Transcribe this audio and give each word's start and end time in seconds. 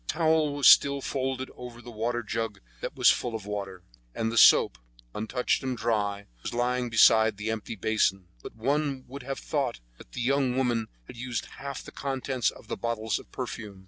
The 0.07 0.13
towel 0.13 0.55
was 0.55 0.67
still 0.67 0.99
folded 1.01 1.51
over 1.55 1.79
the 1.79 1.91
waterjug 1.91 2.57
that 2.81 2.95
was 2.95 3.11
full 3.11 3.35
of 3.35 3.45
water, 3.45 3.83
and 4.15 4.31
the 4.31 4.35
soap, 4.37 4.79
untouched 5.13 5.61
and 5.61 5.77
dry, 5.77 6.25
was 6.41 6.55
lying 6.55 6.89
beside 6.89 7.37
the 7.37 7.51
empty 7.51 7.75
basin; 7.75 8.25
but 8.41 8.55
one 8.55 9.05
would 9.07 9.21
have 9.21 9.37
thought 9.37 9.79
that 9.99 10.13
the 10.13 10.21
young 10.21 10.57
woman 10.57 10.87
had 11.05 11.17
used 11.17 11.45
half 11.59 11.83
the 11.83 11.91
contents 11.91 12.49
of 12.49 12.67
the 12.67 12.77
bottles 12.77 13.19
of 13.19 13.31
perfume. 13.31 13.79